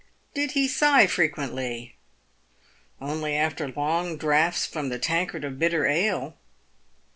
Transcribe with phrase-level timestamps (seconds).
[0.33, 1.93] Did he sigh frequently?
[2.99, 6.39] Only after long draughts from the tankard of bitter ale.